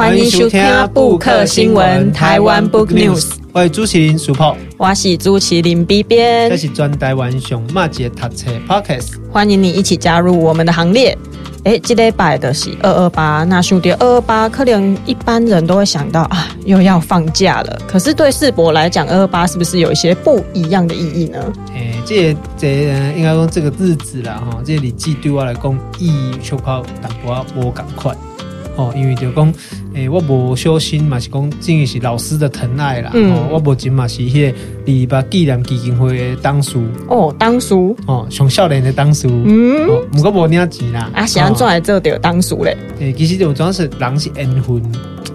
[0.00, 0.62] 欢迎收听
[0.94, 3.32] 布克新闻台湾 Book News。
[3.52, 9.16] 我是主持人苏泡，我是主持人 B 边，这是专台湾上马街读册 Podcast。
[9.30, 11.16] 欢迎你一起加入我们的行列。
[11.64, 17.78] 哎，这礼拜的是二二八，那兄弟二二八，可能一般人都会想到啊，又要放假了。
[17.86, 21.52] 可是对世博来讲，二二八是不是有一些不一样的意义呢？
[21.74, 22.68] 哎，这这
[23.14, 28.16] 应该说这个日子啦，哈，这日子对我来讲意义就靠淡薄仔无赶快。
[28.76, 29.52] 哦，因为就讲，
[29.92, 33.10] 诶、欸，我无小心嘛，是讲，真的是老师的疼爱啦。
[33.12, 36.78] 嗯、哦，我无钱嘛，是迄个二二八纪念基金会的当事。
[37.08, 37.74] 哦，当事。
[38.06, 39.26] 哦，上少年的当事。
[39.28, 39.88] 嗯。
[40.12, 41.10] 不过无领钱啦。
[41.12, 42.76] 啊，是安怎来做着当事嘞？
[43.00, 44.80] 诶、欸，其实就主要是人是缘分。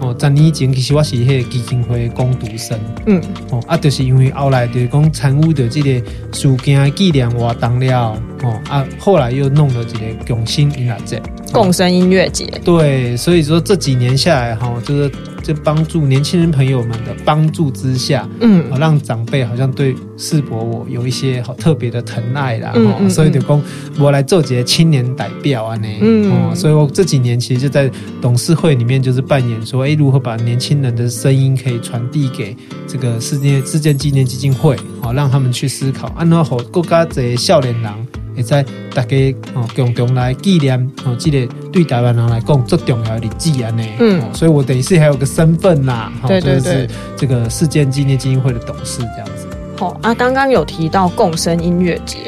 [0.00, 2.78] 哦，十年前其实我是迄个基金会工读生。
[3.06, 3.20] 嗯。
[3.50, 8.18] 哦，啊，就是因为后来就是讲参与的这个事件纪念活动了。
[8.42, 11.20] 哦，啊，后来又弄了一个共生音乐节。
[11.52, 12.44] 共生音乐节。
[12.64, 15.10] 对，所以说这几年下来哈，就是
[15.42, 22.72] 就帮助年轻人朋友们的帮助之下，嗯，让长辈好像对世博我有一些好特别的疼爱啦。
[22.74, 23.62] 嗯，所以就讲
[23.98, 25.88] 我来做这个青年代表啊呢。
[26.00, 37.92] 嗯，哦，所以我这几年其实就在董事会里面就是扮演说，哎，如何把年轻人的声音可以传递给这个世界世界纪念基金会，好让他们去思考，安怎好国家这些少年人。
[38.36, 43.82] 会在大家哦共同来纪念哦，这个对台湾人来讲最重要的日子啊呢。
[43.98, 49.46] 嗯，所以我等于是还有个身份啦，对对对，就是这个世界纪念基金会的董事这样子。
[49.78, 52.18] 好啊，刚刚有提到共生音乐节，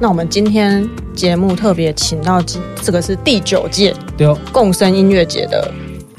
[0.00, 2.42] 那我们今天节目特别请到
[2.82, 5.72] 这个是第九届对共生音乐节的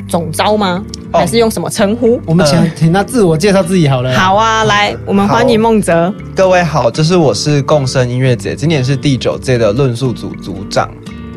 [0.09, 0.83] 总招吗？
[1.13, 2.19] 还是用什么称呼？
[2.25, 4.13] 我们请请他自我介绍自己好了。
[4.17, 6.13] 好啊，来，我们欢迎孟泽。
[6.35, 10.89] 各位好，这是我是共生音乐节，今年是第九届的论述组组长。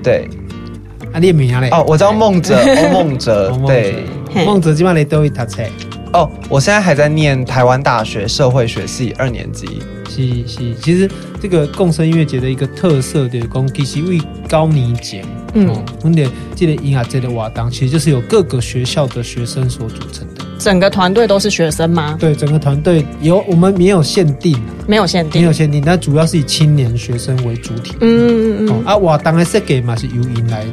[0.03, 0.29] 对，
[1.13, 1.69] 啊，你名啊嘞？
[1.71, 2.57] 哦，我叫孟泽，
[2.93, 3.51] 孟泽。
[3.67, 4.05] 对，
[4.47, 5.63] 孟泽今晚来都会读册。
[6.15, 9.81] 哦，我现在还在念台湾大学社会学系二年级。
[10.09, 11.11] 是是，其实
[11.41, 15.23] 这个共生音乐节的一个特色就是讲，其实为高年级。
[15.55, 15.69] 嗯，
[16.03, 20.45] 我们的这个音乐节的活动，其实就是由各个学校的学生所组成的。
[20.59, 22.17] 整个团队都是学生吗？
[22.21, 27.97] 对，整个团队有我们没有限定，没有限定，没有限定，但主要是以青年学生为主体。
[28.01, 28.85] 嗯嗯嗯。
[28.85, 30.65] 啊，瓦当的设计嘛是由音来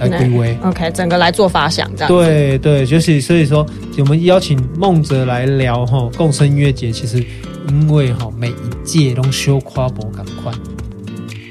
[0.00, 0.58] 来归位。
[0.64, 2.08] OK，整个来做发想这样。
[2.08, 3.64] 对对，就是所以说，
[3.98, 7.24] 我们邀请梦泽来聊哈共生音乐节，其实
[7.68, 10.52] 因为哈每一届都小跨步赶快，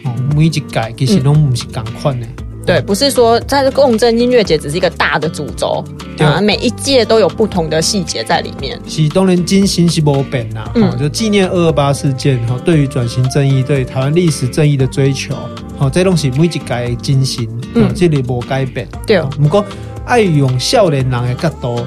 [0.03, 0.61] 哦，每一届
[0.97, 2.27] 其实都不是赶快的。
[2.65, 5.83] 对，不是说在这共振音乐节只是一个大的主轴，
[6.15, 8.79] 对啊，每一届都有不同的细节在里面。
[8.87, 15.35] 是当然精心是不变呐，嗯，就纪念二二八事件哈，对于转型正义、对台湾历史正义的追求，
[15.77, 18.87] 好，这东西每一届精神，嗯，这里无改变。
[19.07, 19.65] 对，不过
[20.05, 21.83] 爱用少年人的角度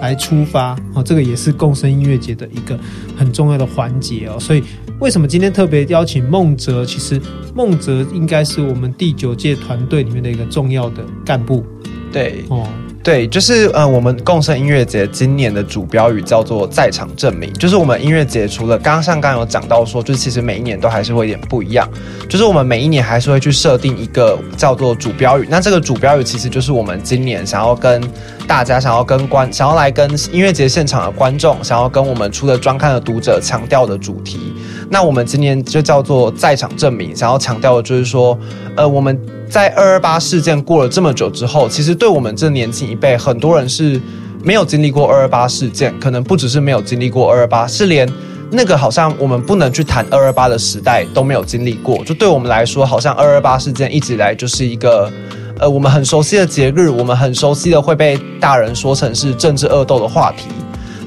[0.00, 2.78] 来出发，哦，这个也是共生音乐节的一个
[3.16, 4.62] 很重要的环节哦，所以。
[4.98, 6.84] 为什么今天特别邀请孟泽？
[6.84, 7.20] 其实
[7.54, 11.64] 孟泽应该是我们第九届团队里面的一个重要的干部。
[12.10, 12.66] 对，哦。
[13.06, 17.52] 对，就是呃，我们共生音乐节今年的主标语叫做“在场证明”。
[17.54, 21.88] 就是我们音乐节除了刚刚像刚刚有讲到说，就其实每一年都还是会有点不一样。
[22.28, 25.46] 就是我们每一年还是会去设定一个叫做主标语。
[25.48, 28.02] 那这个主标语其实就是我们今年想要跟
[28.44, 34.52] 大家、想要跟观、想要来跟音乐节现场的观众、想要跟我们出的专刊的读者强调的主题。
[34.90, 38.36] 那我们今年就叫做“在场证明”，想要强调的就是说，
[38.74, 39.16] 呃，我们。
[39.48, 44.00] 在二二八事件过了这么久之后，其实对我们这年轻一辈，很多人是
[44.42, 48.08] 没有经历过二二八事件，可能不只是没有经历过二二八，是连
[48.50, 52.04] 那个好像我们不能去谈二二八的时代都没有经历过。
[52.04, 55.10] 就对我们来说，好像二二八事件一直以来就是一个，
[55.58, 60.48] 呃，我们很熟悉的节日，我们很熟悉的会被大人说成是政治恶斗的话题。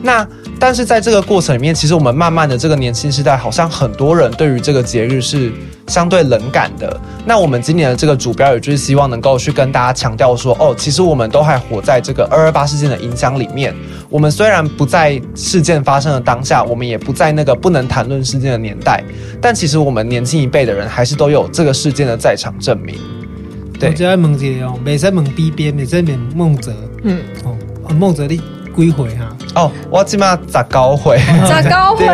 [0.02, 0.26] 那
[0.58, 5.52] 但是在这个过程里面，其实我们慢慢的这个年轻时代，好像很多人对于这个节日是
[5.90, 7.00] 相对冷感的。
[7.26, 13.76] 那我们今年的这个主标也就是希望能够去跟大家强调说，哦，其实我们都还活在这个二二八事件的影响里面。
[14.10, 19.04] 我们虽然不在事件发生的当下，我们也不在那个不能谈论事件的年代，
[19.42, 22.96] 但其实我们年轻一辈的人还是都有这个事件的在场证明。
[23.80, 26.74] 对，就在孟泽哦，每在孟 B 边，每在孟孟泽，
[27.04, 27.56] 嗯，哦，
[27.94, 28.40] 孟泽的
[28.80, 29.36] 归回哈。
[29.56, 31.18] 哦，我起码咋高会？
[31.50, 32.06] 咋高会？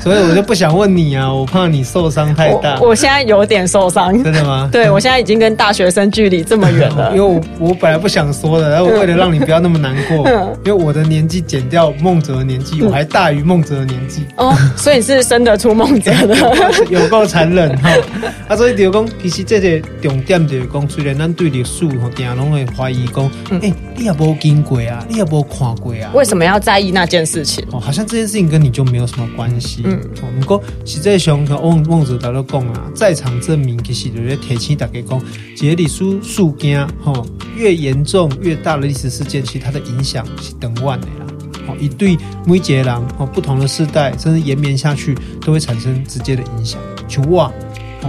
[0.00, 2.88] 所以我就不想问你啊，我怕你受伤太大我。
[2.88, 4.12] 我现在有点受伤。
[4.24, 4.68] 真的吗？
[4.72, 7.12] 对，我现在已经跟大学生距离这么远了。
[7.14, 10.28] 因为我我本来不想说的，然 后为了让你不要那么难过，
[10.64, 14.26] 因为我的年纪减掉孟泽的年纪，我还大于孟泽的年纪。
[14.36, 16.34] 哦，所以是生得出孟泽的，
[16.88, 17.90] 有够残忍哈。
[18.48, 23.30] 啊，所以就讲，其实这个重点就是讲，虽然咱对历史吼，定拢会怀疑讲，
[23.62, 27.64] 哎，你也无经过啊，你也无看过啊，为什么要在意那件事情？
[27.70, 29.82] 哦，好像这件事情跟你就没有什么关系。
[29.84, 30.00] 嗯，
[30.40, 35.20] 不过实际上，孟孟子他都讲啊，在场证明其实就是提醒大家讲，
[35.56, 37.26] 这历史事件吼，
[37.56, 41.26] 越严重越大的历史事件，其实它的影响是等万的啦。
[41.68, 42.16] 哦，一对
[42.46, 42.88] 每一个人
[43.18, 46.80] 哦，不同的世代，甚至延绵下去，都会产生直接的影响。
[47.08, 47.52] 像我。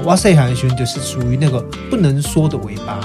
[0.04, 1.58] 我细汉的时候就是属于那个
[1.90, 3.00] 不能说的尾巴，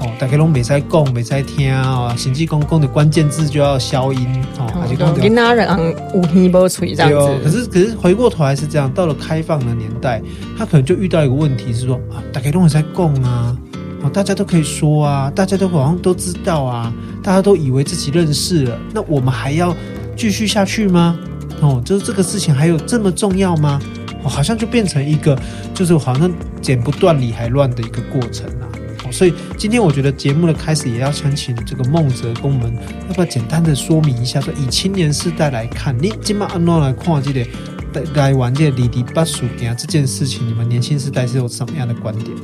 [0.00, 4.26] 哦，大家拢没在讲，没在听啊，甚至讲讲的关键字就要消音，
[4.58, 5.20] 哦，还是讲的。
[5.20, 5.68] 跟那人
[6.14, 7.38] 无耳无嘴这样子。
[7.42, 10.22] 可是可是回过头来是这样，到了开放的年代，
[10.56, 13.56] 他可能就遇到一个问题是说啊，大家拢在讲啊，
[14.02, 16.92] 哦，大家都可以说啊，大家都好像都知道啊，
[17.22, 19.74] 大家都以为自己认识了，那我们还要
[20.16, 21.18] 继续下去吗？
[21.60, 23.80] 哦，就是这个事情还有这么重要吗？
[24.22, 25.36] 哦，好像就变成一个，
[25.74, 26.30] 就是好像
[26.62, 28.70] 剪不断理还乱的一个过程啊。
[29.12, 32.74] 所以今天我觉得节目的开始也要想请这个孟泽跟我们，
[33.08, 37.46] 要不要简单的说明一下，说以青年世代来看，你今麦安怎来看这个
[38.14, 42.36] 来玩这个离离八数啊这件事情，你们年轻世代是有什么样的观点？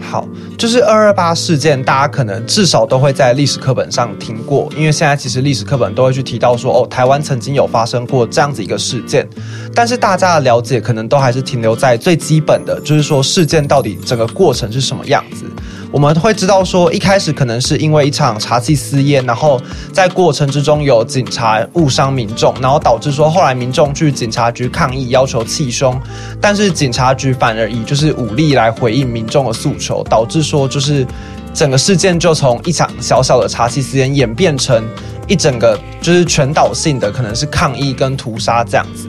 [0.00, 0.26] 好，
[0.56, 9.28] 就是二二八事件，大家可能至少都会在历史课本上听过，因为现在其实历史课本都会去提到说，哦，台湾曾经有发生过这样子一个事件，
[9.74, 15.44] 但是大家的了解可能都还是停留在最基本的，就是说事件到底整个过程是什么样子。
[15.90, 19.60] 我们会知道说，一开始可能是因为一场茶气私烟，然后
[19.92, 25.98] 在过程之中有警察误伤民众，然后导致说后来民众去警察局抗议，要求弃凶，
[26.40, 31.06] 但是警察局反而以就是武力来回应民众的诉求，导致说就是
[31.54, 34.84] 整个事件就从一场小小的茶气私烟演变成
[35.26, 39.08] 一整个就是全岛性的可能是抗议跟屠杀这样子。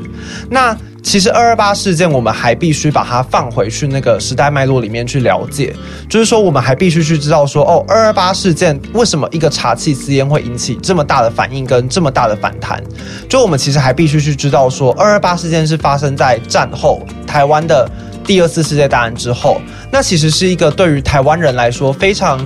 [0.49, 5.73] 那其实二二八事件，我们还必须把它放回去那个时代脉络里面去了解，
[6.09, 12.83] 就是说，我们还必须去知道说，哦，二二八事件为什么一个茶气私烟会引起这么大的反应跟这么大的反弹？
[13.27, 17.89] 就我们其实还必须去知道说，二二八事件是发生在战后台湾的
[18.23, 19.61] 第二次世界大战之后，
[19.91, 22.45] 那其实是一个对于台湾人来说非常。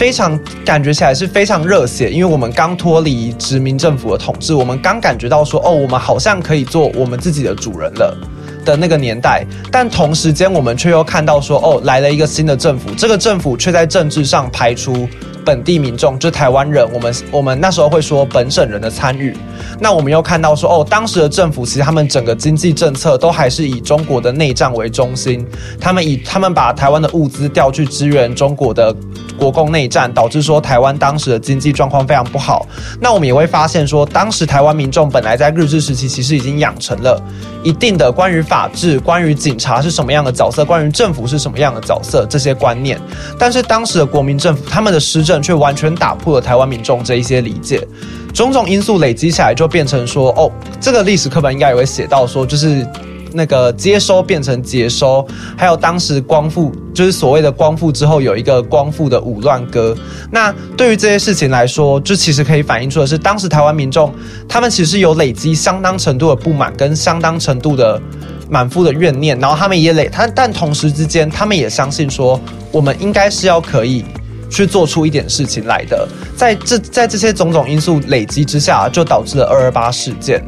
[0.00, 8.16] 非常感觉起来是非常热血，因为我们刚脱离殖民政府的统治，我们刚感觉到说，哦，我们好像可以做我们自己的主人了
[8.64, 9.44] 的那个年代。
[9.70, 15.06] 但同时间，我们却又看到说，哦，来了一个新的政府，这个政府却在政治上排除。
[15.44, 19.36] 本地民众，就台湾人，我们我们那时候会说本省人的参与。
[19.78, 25.46] 那我们又看到说，哦，当时的政府其实他们整个经济政策都还是以中国的内战为中心，
[25.80, 28.94] 他们以他们把台湾的物资调去支援中国的
[29.38, 32.66] 国共内战，导致说台湾当时的经济状况非常不好。
[33.00, 37.22] 那我们也会发现说，当时台湾民众本来在日治时期其实已经养成了
[37.62, 43.00] 一定的关于法治、关于警察是什么样的角色、关于政府是什么样的角色这些观念。
[43.38, 45.29] 但是当时的国民政府他们的施政。
[45.42, 47.86] 却完全打破了台湾民众这一些理解，
[48.32, 50.50] 种种因素累积起来，就变成说，哦，
[50.80, 52.86] 这个历史课本应该也会写到说，就是
[53.32, 55.24] 那个接收变成接收，
[55.56, 59.94] 还有当时光复，就是所谓的光复之后有一个光复的五乱歌。
[60.30, 64.12] 那对于这些事情来说，就其实可以反映出的是，当时台湾民众
[64.48, 68.00] 他们其实有累积相当程度的不满跟相当程度的
[68.48, 72.40] 满腹的怨念，然后他们也累，他但同时之间，他们也相信说，
[72.72, 74.04] 我们应该是要可以。
[74.50, 76.06] 去做出一点事情来的，
[76.36, 80.44] 在这在这些种种因素累积之下，就导致了二二八事件。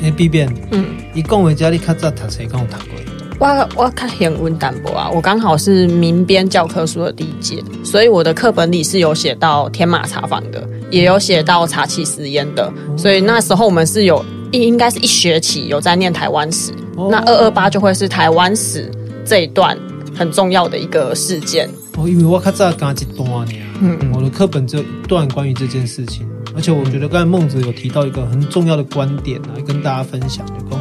[0.00, 2.98] 你别变，嗯，你讲回家你看这读谁跟我谈过？
[3.38, 18.88] 我我看很温淡薄啊，我刚好是民编教科书的第一届，所以我的课本里是有写到天马茶坊的，也有写到茶气私烟的，所以那时候我们是有应应该是一学期有在念台湾史，哦、那二二八就会是台湾史
[19.24, 19.76] 这一段
[20.16, 21.68] 很重要的一个事件。
[21.96, 30.80] 哦，因为我较早刚一段呢，嗯，我的课本只有一段关于这件事情，而且我觉得刚才孟子有提到一个很重要的观点啊，跟大家分享，就讲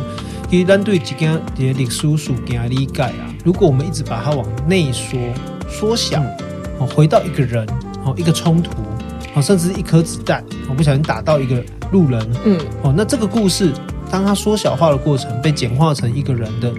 [0.50, 5.18] 其实咱对一件的历史事件理解啊，如果我们一直把它往内缩
[5.70, 6.24] 缩小，
[6.80, 7.68] 哦，回到一个人，
[8.06, 8.72] 哦，一个冲突，
[9.36, 13.74] 哦，甚至是一颗子弹，我不小心打到一个路人，嗯，哦，那这个故事
[14.10, 16.72] 当它缩小化的过程被简化成一个人的。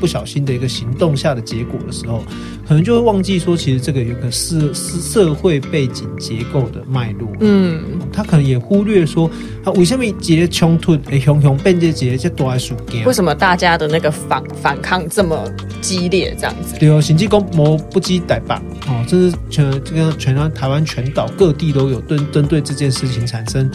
[0.00, 2.24] 哦，不小心的一个行动下的结果的时候，
[2.66, 7.28] 可能就会忘记说，其实这个有个社社会背景结构的脉络。
[7.40, 9.30] 嗯，他可能也忽略说，
[9.62, 15.44] 他为什么节冲突诶，熊熊变这结这多爱输为什么大家的那个反反抗这么
[15.80, 16.34] 激烈？
[16.38, 16.76] 这样子？
[16.78, 23.70] 对哦，行济公谋不羁歹霸哦，这是全这个全台湾全岛各地都有针针对这件事情产生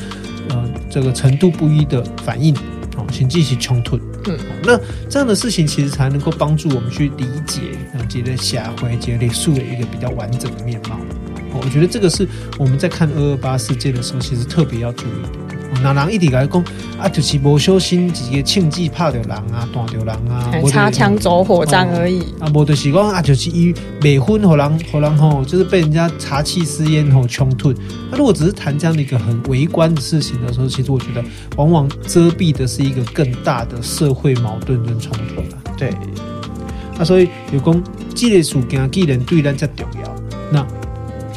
[0.50, 2.56] 呃这个程度不一的反应。
[2.98, 4.00] 哦，请进行冲突。
[4.28, 4.80] 嗯，那
[5.10, 7.62] 这样的事情其实才能够帮助我们去理解，
[7.94, 10.98] 呃，这个社会、这个历史的一个比较完整的面貌。
[11.54, 12.28] 我觉得这个是
[12.58, 15.45] 我们在看二二八事件的时候，其实特别要注意的。
[15.84, 16.64] 那人一直来讲
[17.00, 22.22] 啊，就是无小心一个庆忌怕着人啊，断着人啊，擦枪走火仗而已。
[22.40, 27.74] 啊，无就是讲啊，就是伊未婚和人和人吼，就是被人家茶气私烟吼冲突。
[28.12, 31.24] 那如果只是谈这样的一个很微观的事情的时候，其实我觉得
[31.58, 35.76] 往往遮蔽的是一个更大的社会矛盾跟冲突啊。
[35.78, 35.90] 对，
[36.98, 37.84] 啊，所以有讲
[38.16, 40.16] 这个事件既然对咱这重要，
[40.52, 40.66] 那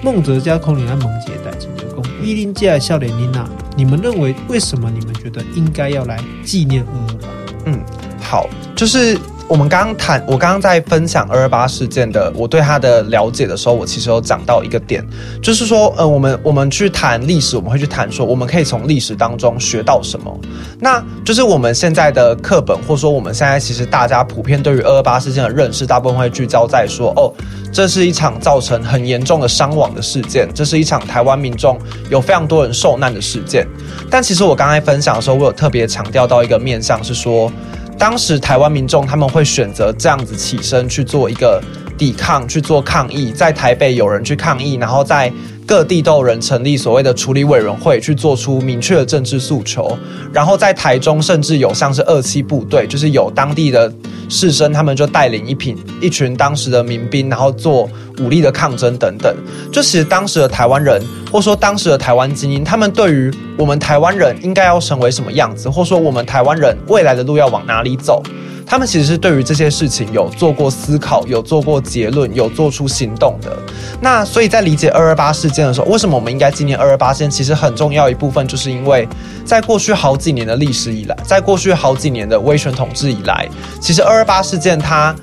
[0.02, 3.48] 孟哲家可能要孟杰代，请求公伊林家笑脸妮娜。
[3.76, 7.28] 你们认为为什么你们觉得应该要来纪念二二八？
[7.66, 7.80] 嗯，
[8.20, 15.02] 好，就是我们刚刚谈，我刚刚在分享二二八事件的我对他的了解的时候，我其实有讲到一个点，
[15.42, 20.38] 就是说，呃，我们我们去谈历史，我们会去谈说，我们可以从历史当中学到什么？
[20.78, 27.32] 那就是我们现在的课本，或者说我们现在其实大家普遍对于二二八事件的认识，大部分会聚焦在说，哦。
[27.70, 31.78] 这是一场造成很严重的伤亡的事件，这是一场台湾民众
[32.08, 33.66] 有非常多人受难的事件。
[34.10, 37.52] 但其实我刚才分享的时候，我有特别强调到一个面向，是说
[37.98, 41.60] 当时台湾民众他们会选择这样子起身去做一个
[41.98, 45.30] 抵抗，去做抗议，在台北有人去抗议，然后在。
[45.68, 49.94] 各地都有人成立所谓的处理委员会，去做出明确的政治诉求。
[50.32, 53.92] 然后在台中，甚至有像是二七部队，就是有当地的
[54.30, 57.86] 士绅，他们就带领一品一群当时的民兵，然后做
[58.18, 59.36] 武力的抗争等等。
[59.70, 68.22] 就其实当时的台湾人，或说当时的台湾精英，他们对于我们台湾人应该要成为什么样子，或说我们台湾人未来的路要往哪里走。
[68.68, 73.56] 他们其实是对于这些事情有做过思考，有做过结论，有做出行动的。
[73.98, 77.30] 那所以在理解二二八事件的时候，为什么我们应该纪念二二八事件？
[77.30, 79.08] 其实很重要一部分，就是因为
[79.42, 83.48] 在过去好几年的历史以来，在过去好几年的威权统治以来，
[83.80, 85.16] 其实二二八事件它，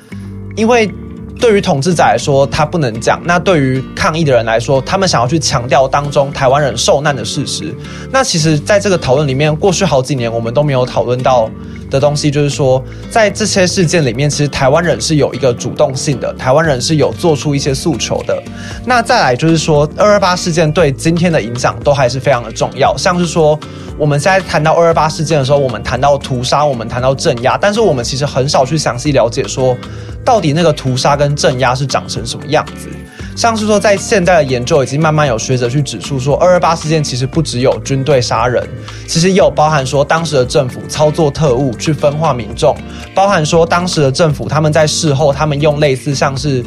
[0.55, 0.91] 因为
[1.39, 7.75] 对于统治者来说，它不能讲；那对于抗议的人来说，他们想要去强调当中台湾人受难的事实。
[8.11, 11.47] 那其实，在这个讨论里面，过去好几年我们都没有讨论到。
[11.95, 18.43] 的东西就是说，在这些事件里面，其实台湾人是有一个主动性的，台湾人是有做出一些诉求的。
[18.85, 22.95] 那再来就是说，二二八事件对今天的影响都还是非常的重要。
[22.97, 23.57] 像是说，
[23.97, 29.75] 我们现在谈到二二八事件的时候，我们谈到屠杀，我们谈到镇压，但是我们其实很少去详细了解说，
[30.23, 32.89] 到底那个屠杀跟镇压是长成什么样子。
[33.35, 38.67] 像是说，在现在的研究已经慢慢有学者去指出说，二二八事件其实不只有军队杀人，
[39.07, 42.75] 其实也有包含说当时的政府操作特务去分化民众，
[43.13, 46.63] 包含说当时的政府他们在事后他们用类似像是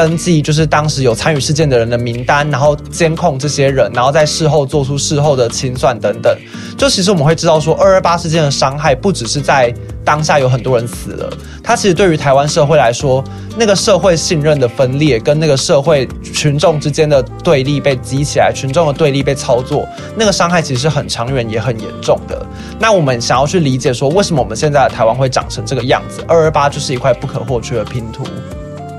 [0.00, 6.34] 登记，就是当时有参与事件的人的名单，然后监控这些人，然后在事后做出事后的清算等等。
[6.78, 9.70] 就其实我们会知道说，二二八事件的伤害不只是在。
[10.02, 11.30] 当下有很多人死了，
[11.62, 13.22] 它其实对于台湾社会来说，
[13.58, 22.44] 那个社会信任的分裂，跟那个社会群众之间的对立被激起来，群众的对立被操作，那个伤害其实很长远也很严重的。
[22.78, 26.24] 那我们想要去理解说，为什么我们现在的台湾会长成这个样子？
[26.26, 28.24] 二二八就是一块不可或缺的拼图。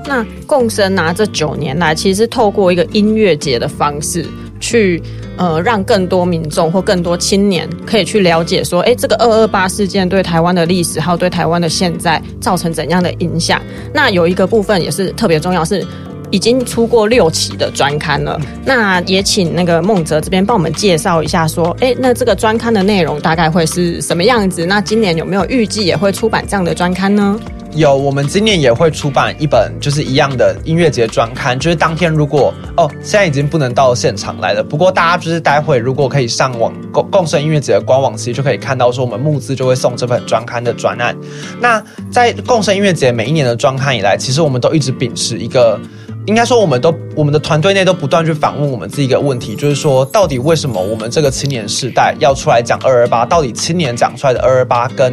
[0.06, 4.26] 那共生拿这九年来，其实透过一个音乐节的方式
[4.60, 5.02] 去。
[5.38, 13.60] 呃，让更多民众或更多青年可以去了解说，哎，这个二二八事件对台湾的历史还有对台湾的现在造成怎样的影响？
[13.94, 15.84] 那有一个部分也是特别重要，是
[16.30, 18.38] 已经出过六期的专刊了。
[18.62, 24.66] 那也请那个孟哲这边帮我们介绍一下，说，哎，那这个专刊的内容大概会是什么样子？
[24.66, 27.40] 那今年有没有预计也会出版这样的专刊呢？
[27.74, 31.58] 有，我们今年也会出版一本，就是一样的音乐节专刊。
[31.58, 34.62] 就是当天如果哦，现在已经不能到现场来了。
[34.62, 41.16] 不过大家就是待会如果可以上网共共生音乐节的官网，其实就可以看到说我们募资就会送这本专刊的专案。
[41.60, 45.80] 那在共生音乐节每一年的专刊以来，其实我们都一直秉持一个，
[46.26, 53.24] 应该说我们都我们的团队内都不断去反问我们自己一个问题，就是说到底为什么我们这个青年世代要出来讲二二八？
[53.24, 55.10] 到底青年讲出来的二二八跟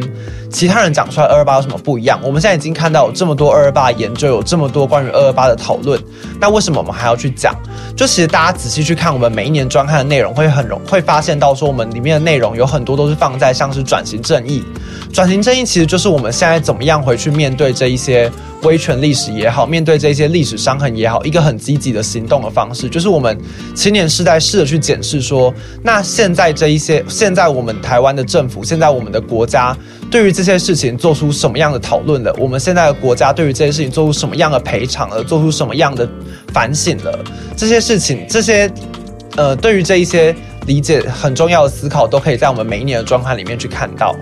[0.50, 2.20] 其他人讲出来二二八有什么不一样？
[2.22, 6.00] 我们现在已经看到有这么多二二八研究，有这么多关于二二八的讨论，
[6.40, 7.54] 那为什么我们还要去讲？
[7.96, 14.62] 就其实大家仔细去看我们每一年专刊的内容，会很容会发现到说，我们里面的内容有很多都是放在像是转型正义，
[15.12, 18.30] 转型正义其实就是我们现在怎么样回去面对这一些
[18.62, 23.38] 威权历史也好，面对这些历史伤痕也好，一个很积极的行动的方式，就是我们
[23.74, 25.52] 青年世代试着去检视说，
[25.82, 29.76] 那现在这一些，现在我们台湾的政府，现在我们的国家。
[30.10, 32.34] 对于这些事情做出什么样的讨论了？
[32.36, 35.22] 我们现在的国家对于这些事情做出什么样的赔偿了？
[35.22, 36.08] 做出什么样的
[36.52, 37.16] 反省了？
[37.56, 38.68] 这些事情，这些
[39.36, 40.34] 呃，对于这一些
[40.66, 44.16] 理解很重要的思考，都可以在我们每一年的专刊里面去看到。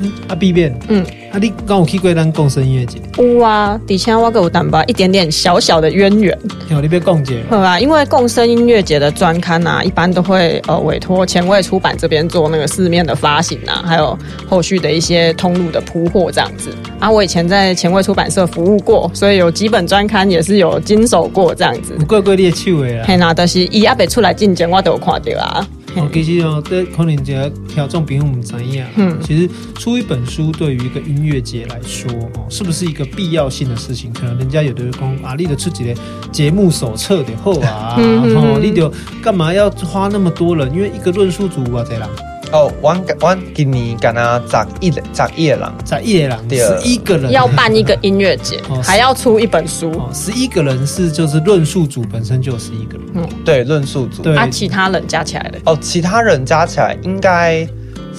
[0.00, 2.98] 嗯，阿 B 变，嗯，啊，你跟我去过咱共生音乐节？
[3.18, 6.36] 有啊，底下我给我担吧一点点小小的渊源。
[6.68, 7.78] 有你别共节，好吧？
[7.78, 16.70] 因为共生音乐节的专刊啊，一般都会呃委托前卫出版这边做那个四面的发行啊，还有后续的一些通路的铺货这样子。
[16.98, 21.96] 啊，我以前在前卫出版社服务过，所以有几本专刊也是有经手过这样子。
[22.06, 23.04] 贵贵列趣味啊！
[23.06, 25.66] 嘿，那都是伊阿伯出来进前，我都有看到啊。
[25.96, 28.88] 哦， 其实哦，这可能这听众朋友们怎样？
[28.96, 34.12] 嗯，其实出一本书对于一个音乐节来说，哦，是不是一个必要性的事情？
[34.12, 35.94] 可能人家有的人讲啊，你的出几个
[36.30, 40.72] 节目手册的后啊，哦，你就干嘛要花那么多人？
[40.72, 42.08] 因为一个论述组啊，这样。
[42.52, 47.32] 哦，我我今年跟他找一找一个人，砸一个人，十一个人。
[47.32, 50.00] 要办一个音乐节，哦、还要出一本书。
[50.12, 54.22] 十一个人是就是论述组本身就十一个人，嗯，对，论述组。
[54.22, 57.66] 对，啊，其他人加起来的哦，其他人加起来应该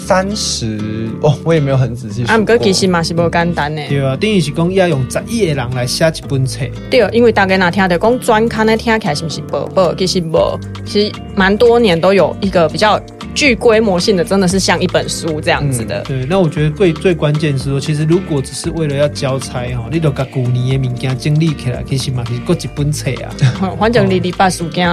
[0.05, 0.79] 三十
[1.21, 2.23] 哦，我也没有很仔细。
[2.25, 3.81] 啊，不过其实嘛是不简单呢。
[3.89, 6.65] 对啊，等于是讲要用十一个人来写一本册。
[6.89, 10.39] 对，因为大家那听的讲专刊呢，听起来是不是不不，其实不，
[10.85, 13.01] 其实蛮多年都有一个比较。
[13.35, 15.99] 具规模性的真的是像一本书这样子的。
[15.99, 23.75] 嗯、对，那我觉得最最关键是说，其实如果只是为了要交差哦，你都把古年的物件整理起来，其实嘛是各一本册啊。
[23.79, 24.89] 反正你礼拜书件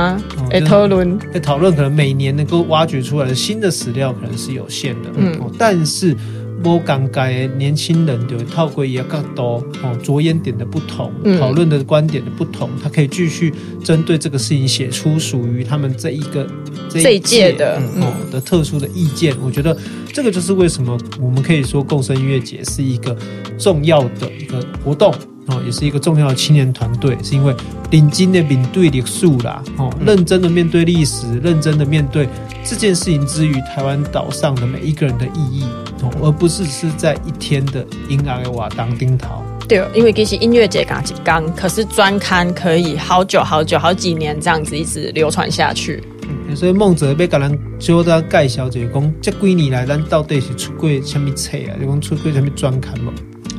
[0.51, 5.11] 会讨论，会讨论，可能每年能够挖掘出来的新的史料可能是有限的。
[5.17, 6.17] 嗯，但是。
[6.63, 16.47] 不尴尬，年轻人就套规也更多哦，着眼点的不同，讨论的观点的不同，他可以继续针对这个事情写出属于他们这一个
[16.89, 19.37] 这一届的哦的特殊的意见。
[19.45, 19.77] 我觉得
[20.11, 23.15] 这个就是为什么我们可以说共生音乐节是一个
[23.59, 25.13] 重要的一个活动
[25.47, 27.55] 哦，也是一个重要的青年团队，是因为
[27.91, 32.29] 领金的面对历史啦哦，认真的面对历史，认真的面对
[32.65, 35.65] 这件事情之于台湾岛上的每一个人的意义。
[36.03, 39.43] 哦而不是是在一天的阴暗的瓦当丁桃。
[39.67, 46.03] 对，因为其实音乐节刚起刚，可是专刊可以好久好久好几年这样子一直流传下去。
[46.49, 51.73] 嗯、所以孟泽要甲咱就在介绍就是讲，这几年来咱到底是出过什么册啊？
[51.81, 53.11] 就讲出过什么专刊吗？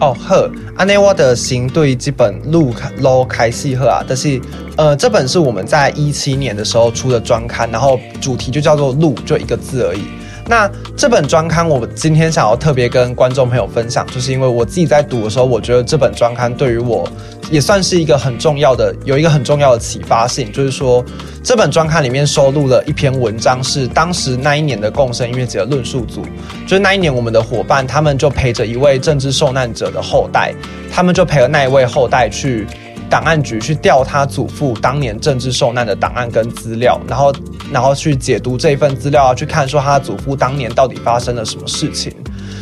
[0.02, 4.42] 哦呵，安内沃的新对这本路路开系呵啊，但是
[4.76, 10.02] 呃，这本是我们在一七年的时候出的专刊，然后主题就叫做路，就一个字而已。
[10.48, 17.08] 那这本专刊，我今天想要特别跟观众朋友分享，就是因为我自己在读的时候，我觉得这本专刊对于我
[17.50, 21.04] 也算是一个很重要的，有一个很重要的启发性，就是说
[21.44, 26.24] 这本专刊里面收录了一篇文章，是当时那一年的共生音乐节的论述组，
[26.68, 30.54] 就是那一年我们的伙伴，他们就陪着一位政治受难者的后代，
[30.92, 32.68] 他们就陪了那一位后代去。
[33.10, 37.34] 档案局去调他祖父当年政治受难的档案跟资料，然后，
[37.72, 42.14] 然后去解读这一份资料啊，去看说他祖父当年到底发生了什么事情。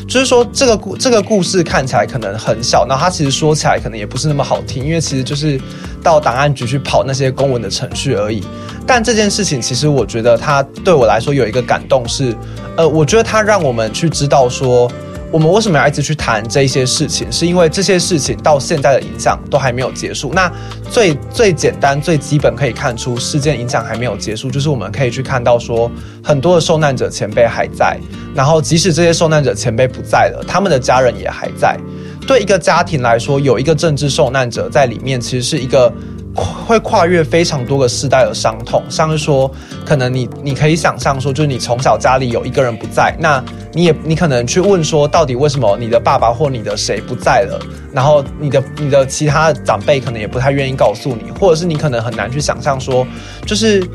[0.08, 5.60] 就是说，这个故这个故事看起来可能很小，然后他其实说起来可能也不是那么好听，因为其实就是
[6.04, 8.44] 到档案局去跑那些公文的程序而已。
[8.86, 12.36] 但这件事情其实我觉得他对我来说有一个感动是，
[12.76, 14.92] 呃，我觉得他让我们去知道说。
[15.34, 17.30] 我们为什么要一直去谈这些事情？
[17.32, 20.32] 是因为这些事情到现在的影响都还没有结束。
[20.32, 20.52] 那
[20.92, 25.90] 最最简单、最基本可以看出事件影响还没有结束，就是我们可以去看到说，
[26.24, 28.00] 很多的受难者前辈还在，
[28.36, 31.76] 然后即使这些受难者前辈不在了，他们的家人也还在。
[32.28, 35.92] 对一个家庭来说，有一个政治受难者在里面，其实是一个。
[36.36, 39.50] 会跨越非常多个世代的伤痛，像是说，
[39.86, 43.44] 可能你你可以想象说，就是你从小家里有一个人不在，那
[43.74, 47.60] 你也你可能去问说，到底为什么你的爸爸或你的谁不在了？
[47.92, 53.06] 然后你的你的其他长辈可能也不太愿意告诉你，或者是你可能很难去想象说，
[53.46, 53.88] 就是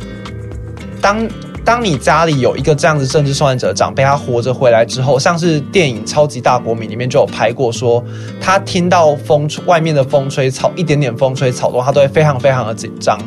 [1.00, 1.28] 当。
[1.68, 8.02] 当你家里有一个这样子政治受难者的长辈，他活着回来之后，像是电影《超级大国民》里面就有拍过，说
[8.40, 13.20] 他听到风外面的风吹草，一点点风吹草动，他都会非常非常的紧张。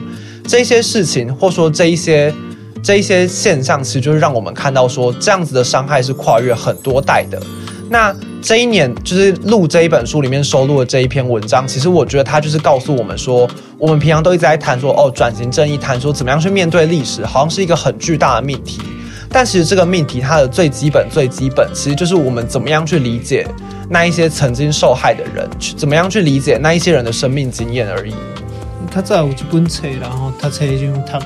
[0.47, 2.33] 这些事情，或说这一些
[2.81, 7.39] 这一些现象，其实就是让我们看到说，这样子的伤害是跨越很多代的。
[7.91, 18.81] 那这一年就是录这一本书里面收录的这一篇文章，其实我觉得它就是告诉我们说，我们平常都一直在谈说哦，转型正义，谈说怎么样去面对历史，好像是一个很巨大的命题。
[19.29, 23.47] 但其实这个命题它的最基本、最基本，其实就是我们怎么样去理解
[23.89, 28.13] 那一些曾经受害的人，去怎么样去理解那一些人的生命经验而已。
[28.89, 31.19] 他在有一本册，然后他曾经读过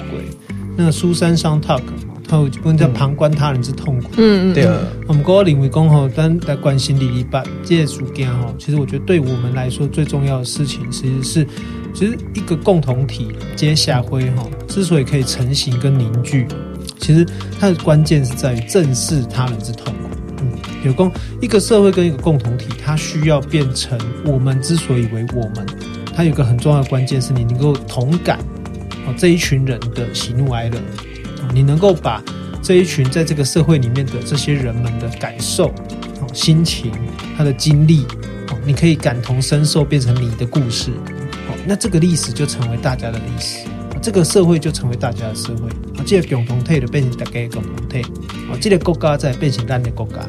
[0.77, 1.83] 那个苏珊桑塔克。
[2.27, 4.07] 他有一本叫《旁观他人之痛苦》。
[4.17, 4.77] 嗯嗯，对啊。
[5.07, 11.47] 我们国认为公吼，咱来关心二二八这些事件吼，其实我觉得对我们来说最重要的事情，其实是
[11.93, 16.47] 其实一个共同体接下回哈，之所以可以成型跟凝聚，
[16.99, 17.25] 其实
[17.59, 20.09] 它的关键是在于正视他人之痛苦。
[20.41, 20.51] 嗯，
[20.83, 21.11] 有共
[21.41, 25.65] 一个社会跟一个共同体，它需要变成我们之所以为我们，
[26.15, 28.39] 它有一个很重要的关键是你能够同感
[29.05, 30.77] 哦这一群人的喜怒哀乐。
[31.53, 32.21] 你能够把
[32.61, 35.73] 这一群在这个社会里面的这些人们的感受、
[36.33, 36.91] 心情、
[37.37, 38.05] 他的经历，
[38.65, 40.89] 你可以感同身受，变成你的故事，
[41.67, 43.67] 那这个历史就成为大家的历史，
[44.01, 45.69] 这个社会就成为大家的社会。
[45.97, 48.01] 啊，这个共同体的变成大家的共同体，
[48.49, 50.27] 啊，这个国家再变成咱的国家。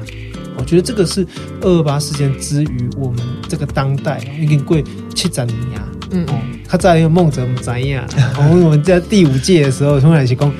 [0.58, 1.26] 我觉得这个是
[1.60, 4.80] 二二八事件之于我们这个当代已经过
[5.14, 5.88] 七十年啊。
[6.10, 6.26] 嗯，
[6.68, 8.06] 他在用梦泽不怎样？
[8.38, 10.52] 我们在第五届的时候，从来是讲。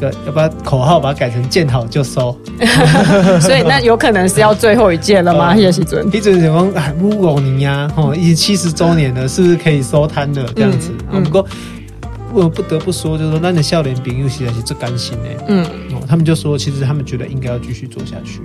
[0.00, 2.36] 要把口号把它改成见好就收，
[3.40, 5.54] 所以那有可能是要最后一届了吗？
[5.56, 10.46] 叶锡尊，叶锡尊讲哎，五五年呀，哦，已经七十周年了，是不是可以收摊了？
[10.54, 11.46] 这样子，不、嗯、过
[12.32, 15.44] 我不得不说，就是说，那的笑脸饼又实在是最甘心的。
[15.46, 18.40] 嗯，哦，他们就说，其实他们觉得应该要继续做下去，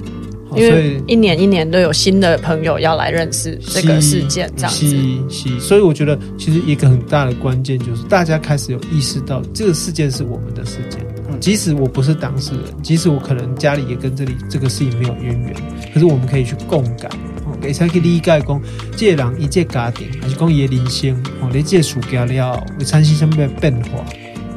[0.56, 4.86] 因为一年一年都有新的朋友要来认识这个事件，这样子
[5.30, 11.00] 是，是，所以我觉得其实一个很大的关键就是大家开始有意识到这个事件是我们的事件。
[11.40, 15.54] 即使我不是当事人，即使我可能家里也跟这里这个事情没有渊源，
[15.94, 17.10] 可是我们可以去共感，
[17.46, 18.62] 哦，给才去理解讲，
[18.96, 24.04] 这个人一这家庭，还是讲伊的人生，哦，你这暑假了会产生什么变化？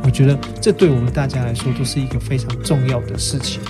[0.04, 3.60] 我觉得这对我们大家来说都是一个非常重要的事情，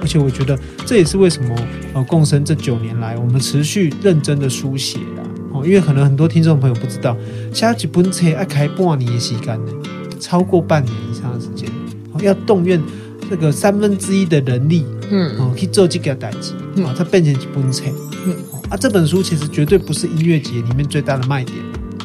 [0.00, 1.54] 而且我觉得这也是为什么
[1.94, 7.16] 呃，共生这九年来我们持续认真的书写的哦，因为可能很多听众朋友不知道，
[7.54, 9.72] 下一本册要开半年的时间呢，
[10.18, 11.70] 超过半年以上的时间。
[12.24, 12.80] 要动员
[13.28, 16.52] 这个三分之一的人力，嗯，哦，去做这个代志，
[16.82, 17.84] 啊，它变成一本册，
[18.26, 18.34] 嗯，
[18.70, 21.56] 啊，这本书其实绝对不是音乐节里面最大的卖点，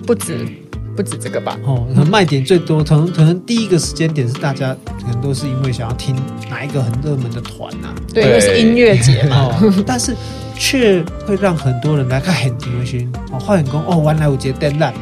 [0.05, 0.45] 不止，
[0.95, 6.15] 不止这个吧，哦，卖点最多，可能可能第一个时间点是大家可能都是因为想要听
[6.49, 9.51] 哪一个很热门的团呐，对，因为是音乐节嘛，
[9.85, 10.15] 但是
[10.55, 14.93] 却会让很多人来看很开心，哦，发现讲哦，原来有这个展览。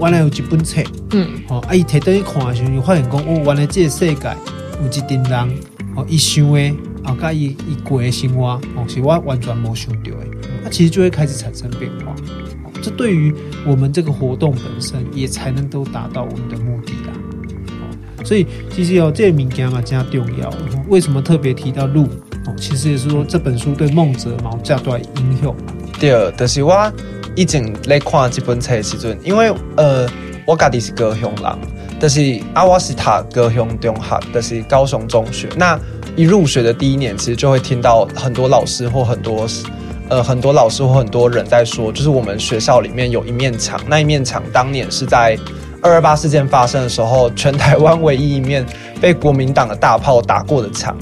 [0.00, 4.36] 原来有一本册，嗯，哦，啊，伊摕倒去看的时候，你发现讲，哦，原来这个世界
[4.82, 5.58] 有一群人，
[5.94, 10.26] 哦，伊想的，啊，甲伊伊过的生活，哦，是我完全没想到的，
[10.64, 12.12] 那其实就会开始产生变化，
[12.64, 13.34] 哦，这对于
[13.66, 17.12] 我们这个活动本身，也才能都达到我们的目的啦，
[17.68, 20.52] 哦，所以其实哦这个物件嘛，加重要，
[20.88, 22.04] 为什么特别提到路？
[22.46, 25.54] 哦，其实也是说这本书对梦泽毛这段影响，
[25.98, 26.92] 对，就是我。
[27.36, 30.08] 以前来看这本册的时阵，因为呃，
[30.46, 31.58] 我家己是高雄人，
[32.00, 35.46] 但是啊，我是读高雄中学，但是高雄中学。
[35.54, 35.78] 那
[36.16, 39.46] 一入学的第一年，其实就会听到很多老师或很多
[40.08, 45.38] 呃很多老师或很多人在说，就是我们学校里面有一面墙，那一面墙当年是在
[45.82, 48.64] 二二八事件发生的时候，全台湾唯一一面
[48.98, 50.96] 被国民党的大炮打过的墙。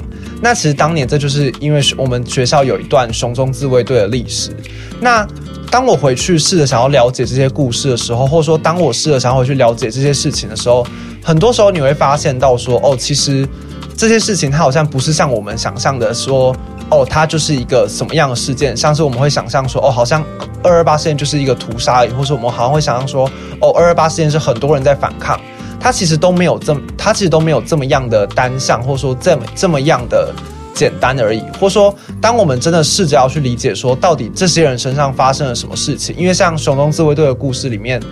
[0.45, 4.55] 那其实当年这就是因为我们学校有一段熊中自卫队的历史。
[5.01, 5.27] 那
[5.71, 10.87] 当我回去试着想要了解这些故事的时候，或者说当我试着想要回去了解这些事情的时候，
[11.23, 13.49] 很多时候你会发现到说，哦，其实
[13.97, 16.55] 这些事情它好像不是像我们想象的说，
[16.91, 20.23] 哦，它就是一个什么样的事件，像是我们会想象说，哦，好像
[20.63, 23.27] 二二八事件就是一个屠杀，或者我们好像会想象说，
[23.63, 25.41] 哦，二二八事件是很多人在反抗，
[25.85, 30.33] 它其实都没有这么，它其实都没有这么样的单向，或者说这么这么样的。
[30.75, 38.03] 简单而已，或者说，当我们真的试着要去理解，说到底这些人身上发生了什么事情，因为像熊中自卫队的故事里面。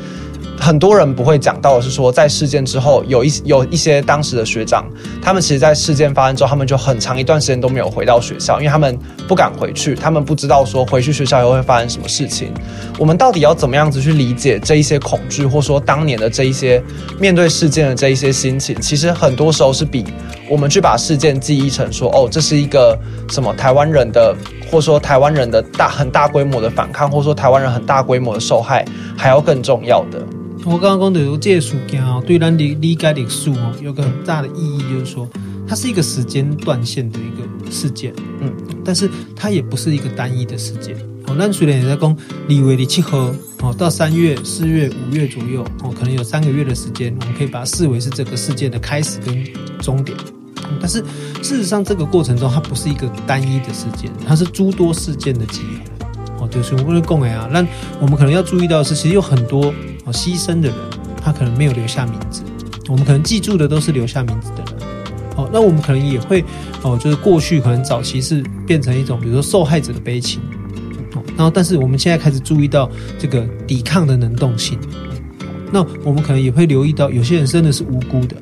[0.62, 4.88] 很多人不会讲到的是说，在事件之后，有一有一些当时的学长，
[5.20, 8.96] 他们其实，在事件发生之后，他们就很长一段时间都没有回到学校，因为他们
[9.26, 12.54] 不敢回去，他们不知道说回去学校以后会发生什么事情。
[12.96, 16.80] 我们到底要怎么样子去理解这一些恐惧，或说当年的这一些
[17.18, 18.80] 面对事件的这一些心情？
[18.80, 20.04] 其实很多时候是比
[20.48, 22.96] 我们去把事件记忆成说，哦，这是一个
[23.28, 24.32] 什么台湾人的，
[24.70, 28.84] 或说台湾人的大很大规模的反抗，或说台湾人很大规模的受害，
[29.18, 30.24] 还要更重要的。
[30.64, 35.28] 我刚刚讲的这些事件哦，对咱理理解历史哦，有个很大的意义，就是说
[35.66, 38.52] 它是一个时间断线的一个事件，嗯，
[38.84, 40.96] 但是它也不是一个单一的事件，
[41.26, 49.44] 哦，那虽然也在讲李维的七合哦，到三月、四月、五月左右哦，可能有三个月的时间，我们可以把它视为是这个事件的开始跟
[49.80, 50.16] 终点。
[50.80, 51.00] 但是
[51.42, 56.44] 事实上，这个过程中它不是一个单一的事件，它是诸多事件的集合。
[56.44, 57.66] 哦，就是我们的共啊，那
[58.00, 59.72] 我们可能要注意到的是，其实有很多
[60.04, 60.76] 哦牺牲的人，
[61.22, 62.42] 他可能没有留下名字，
[62.88, 64.88] 我们可能记住的都是留下名字的人。
[65.36, 66.44] 哦，那我们可能也会
[66.82, 70.40] 哦，就是过去可能早期是变成一种，比如说受害者的悲情。
[71.14, 74.78] 哦，然后但是我们现在开始注意到这个抵抗的能动性。
[75.72, 78.36] 那我们可能也会留意到，有些人真的是无辜的。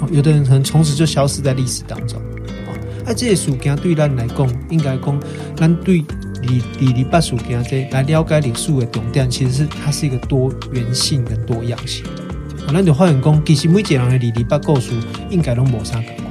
[0.00, 2.20] 哦，有的人可能从此就消失在历史当中。
[2.20, 5.20] 哦，啊，这些事件对咱来讲，应该讲
[5.56, 6.04] 咱对。
[6.46, 12.72] 你你你把书给他这来了解历史的重点，其实是它是一个多元性跟多样性的。
[12.72, 14.92] 那你发现讲，其实每一个人的二二八故事
[15.30, 16.24] 应该都抹杀感觉。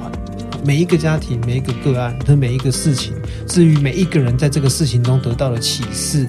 [0.66, 3.12] 每一个家庭、每一个个案和每一个事情，
[3.46, 6.26] 至于每一个人在这个事情中得到的启示，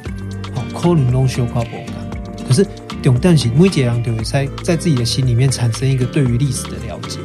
[0.53, 1.85] 好，可能都相跨不同。
[2.45, 2.67] 可是
[3.01, 7.19] 重点是每一个人都会在在自己的心里面产生一个对于历史的了解。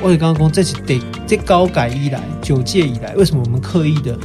[0.00, 4.16] 我刚刚讲，这是得这高改以来九届以来，为什么我们刻意的？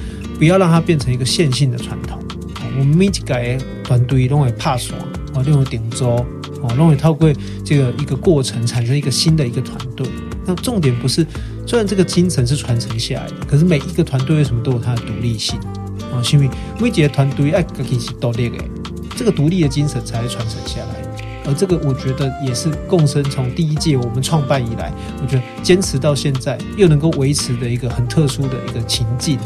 [0.43, 2.21] 不要让它变成一个线性的传统。
[2.77, 4.99] 我们每一个团队都会怕爽，
[5.33, 6.17] 哦，都会点桌，
[6.61, 7.31] 哦，都会透过
[7.63, 10.05] 这个一个过程产生一个新的一个团队。
[10.45, 11.25] 那重点不是，
[11.65, 15.57] 虽然这个精神是传承下来的，可是每一个团队为什么都有它的独立性？
[16.11, 18.57] 哦，因为每一个团队哎，自己是独立的，
[19.15, 21.23] 这个独立的精神才会传承下来。
[21.45, 29.39] 而这个我觉得也是共生从第一届我们创办以来，我觉得坚持到现在又能够维持的一个很特殊的一个情境。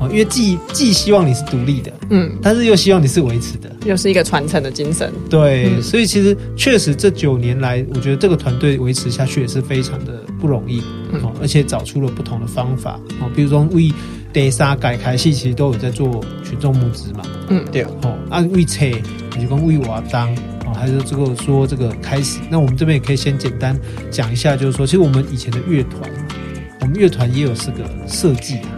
[0.00, 5.12] 哦，因为既既希望你是独立的，嗯，但是又希望你是维持的，又是一个传承的精神。
[5.28, 10.80] 对，嗯、所以其实确实这九年来，我觉得这个团队维持下去也是非常的不容易，
[11.22, 13.92] 哦，而且找出了不同的方法，哦，比如说为
[14.32, 18.86] 第三改开戏，其实都有在做群众募资嘛，嗯，对，哦，按为车，
[19.36, 20.32] 你就跟为我当，
[20.64, 23.76] 哦，还是这个说这个开始，那我们这边也可以先简单
[24.12, 26.08] 讲一下，就是说，其实我们以前的乐团，
[26.82, 28.77] 我们乐团也有这个设计啊。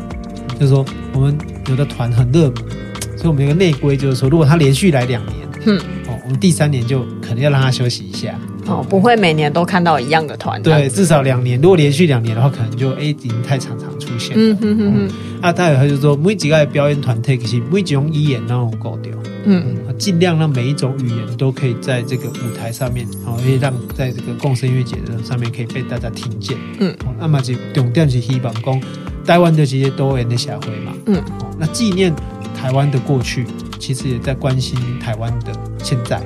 [0.61, 2.63] 就是说，我们有的团很热门，
[3.17, 8.39] 所以我们有个内规，就是说，如果他连续来两年，嗯，哦，我们第三年就可能要让他休息一下，
[8.71, 11.61] 哦，不会每年都看到一样的团，对，至少两年。
[11.61, 15.11] 如果连续两年的话，可能就 A 已经太常常出现了，嗯哼哼哼。
[15.43, 19.13] 啊，他有他就说，每几个表演团体其实每几种语言都能够掉，
[19.45, 19.77] 嗯。
[19.87, 28.81] 嗯，尽量让每一种语言都可以在这个舞台上面，哦，可以让在这个共生音乐节的上面可以被大家听见，嗯，那么就重点是希望讲。
[29.27, 31.23] 台湾的这些多元的社会嘛，嗯，
[31.59, 32.13] 那纪念
[32.57, 33.45] 台湾的过去，
[33.79, 35.53] 其实也在关心台湾的
[35.83, 36.21] 现在，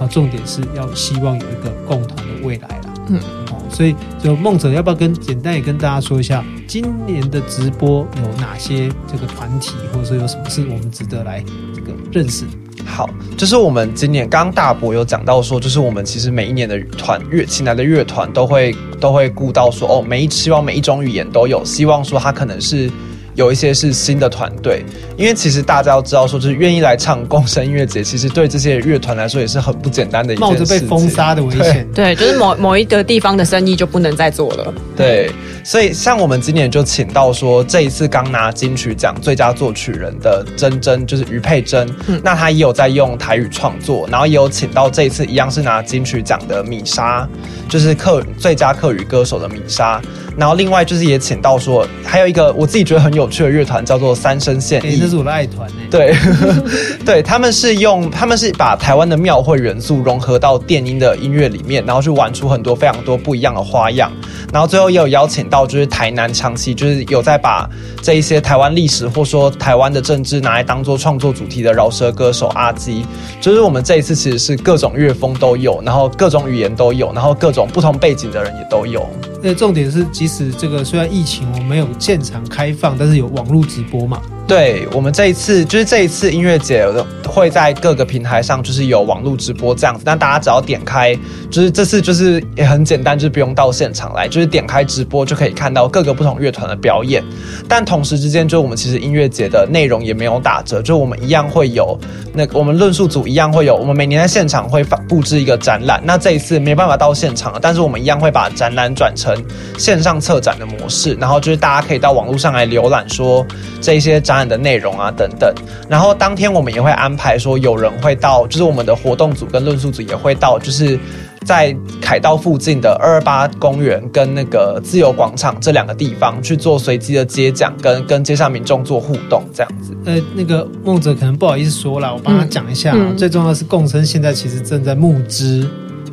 [0.00, 3.18] 啊，重点是要希望有一个共同的未来啦，嗯，
[3.50, 11.42] 哦，所以就梦者要不要跟简单也跟大家说一下，今年的直播有哪些这个团体，或者说有什么是我们值得来
[11.74, 12.44] 这个认识？
[12.86, 22.90] 好，就是我们今年刚刚大伯有讲到说，就是我们其实每一年的团乐请来的乐团都会都会顾到说，哦，每一希望每一种语言都有，希望说他可能是。
[23.38, 24.84] 有一些是新的团队，
[25.16, 30.52] 因为其实大家都知道，说就是愿意来唱共生音乐节，其实对这些乐团来说也是很不简单的一件事。
[30.54, 34.74] 冒着被封杀的危险，对，就是某某一个地方的生意就不能再做了。
[34.96, 35.30] 对，
[35.62, 47.28] 所以像我们今年就请到说，这一次刚拿金曲奖最佳作曲人的珍珍，就是于佩珍，嗯，那他也有在用台语创作，然后也有请到这一次一样是拿金曲奖的米莎，
[47.68, 50.02] 就是客最佳客语歌手的米莎。
[50.38, 55.68] 然后另外就是也请到说，还有一个我自己觉得很有趣的乐团叫做三生线艺，这是我的爱团。
[55.90, 56.14] 对，
[57.04, 64.12] 对，他们是用他们是把台湾的庙会元素融合到电音的音乐里面，然后去玩出很多非常多不一样的花样。
[64.52, 67.68] 然后最后也有邀请到就是台南长期就是有在把
[68.00, 73.04] 这一些台湾历史或说台湾的政治拿来当做创作主题的饶舌歌手阿基，
[73.40, 79.04] 就是我们这一次其实是各种乐风都有，然后各种语言都有，然后各种不同背景的人也都有。
[79.42, 84.20] 那重点是，即使这个虽然疫情我没有现场开放，但是有网络直播嘛。
[84.48, 86.88] 对，我们这一次就是这一次音乐节
[87.28, 91.14] 会在各个平台上就是有网络直播这样子，那大家只要点开，
[91.50, 97.22] 就是这次就是也很简单，就是不用到现场来，就是点开直播就可以看到各个不同乐团的表演。
[97.68, 101.98] 但同时之间，就我们其实音乐节的内容也没有打折，就我们一样会有
[102.32, 106.00] 那我们论述组一样会有，我们每年在现场会发布置一个展览。
[106.02, 109.36] 那这一次没办法到现场了，但是我们一样会把展览转成
[109.76, 113.46] 线上策展的模式，然后就是大家可以到网络上来浏览，说
[113.82, 114.37] 这些展。
[114.46, 115.50] 的内容啊等等，
[115.88, 120.98] 然后当天我们也会安排说有人会到，就是我们的活动组跟论述组也会到，就是
[121.44, 129.96] 在凯道附近的二二八公园跟那个自由广场这两个地方去做随机的接讲，跟跟街上民众做互动，这样子。
[130.04, 132.92] 呃，那个梦哲可能不好意思说了，我帮他讲一下。
[132.94, 135.66] 嗯嗯、最重要的是，共生现在其实正在募资。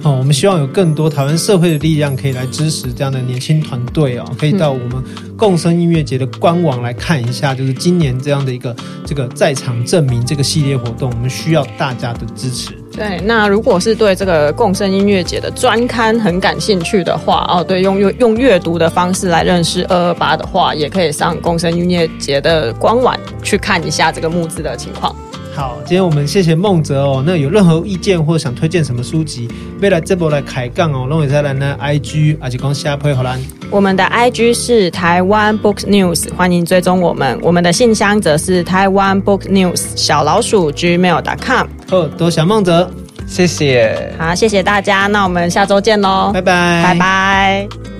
[0.06, 5.04] 哦，我们希望有更多台湾社会的力量可以来支持这样的年轻团队哦，可以到我们
[5.36, 12.70] 共生音乐节的官网来看一下，就是今年这样的一个这个在场证明这个系列活动，我们需要大家的支持。
[12.92, 25.16] 对，那如果是对这个共生音乐节的专刊很感兴趣的话，哦，对，用用用阅读的方式来认识二二八的话，也可以上共生音乐节的官网去看一下这个募资的情况。
[25.56, 27.24] 好，今天我们谢谢孟哲哦。
[27.26, 29.48] 那有任何意见或想推荐什么书籍，
[29.82, 33.38] 未来这波来开杠哦，弄一下来呢，IG 而且讲下配好啦。
[33.72, 37.40] 我们的 IG 是台湾 Book News，欢迎追踪我们。
[37.42, 41.68] 我们的信箱则是台湾 Book News 小老鼠 gmail.com。
[41.90, 42.92] 哦，多谢孟哲，
[43.26, 44.14] 谢谢。
[44.20, 47.95] 好，谢谢大家，那我们下周见喽，拜拜，拜拜。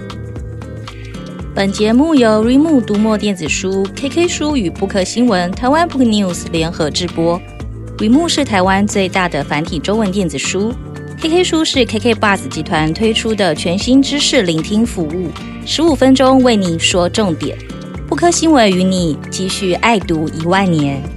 [1.56, 7.42] 本节目由 r e m o 读墨电子书、KK 书与布克新闻、台湾 Book News 联合制播。
[7.98, 10.74] r e m o 是台湾最大的繁体中文电子书
[11.22, 15.30] ，KK 书是 KK Bus 集团推出的全新知识聆听服务，
[15.66, 17.58] 十五分钟为你说重点。
[18.06, 21.15] 布克新闻与你继续爱读一万年。